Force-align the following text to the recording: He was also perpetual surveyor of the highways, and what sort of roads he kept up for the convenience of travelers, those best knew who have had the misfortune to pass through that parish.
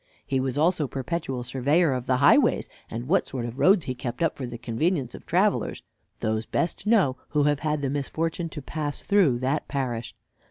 He 0.25 0.39
was 0.39 0.57
also 0.57 0.87
perpetual 0.87 1.43
surveyor 1.43 1.93
of 1.93 2.07
the 2.07 2.17
highways, 2.17 2.69
and 2.89 3.07
what 3.07 3.27
sort 3.27 3.45
of 3.45 3.59
roads 3.59 3.85
he 3.85 3.93
kept 3.93 4.23
up 4.23 4.35
for 4.35 4.47
the 4.47 4.57
convenience 4.57 5.13
of 5.13 5.27
travelers, 5.27 5.83
those 6.21 6.47
best 6.47 6.87
knew 6.87 7.15
who 7.29 7.43
have 7.43 7.59
had 7.59 7.83
the 7.83 7.89
misfortune 7.91 8.49
to 8.49 8.63
pass 8.63 9.03
through 9.03 9.37
that 9.37 9.67
parish. 9.67 10.15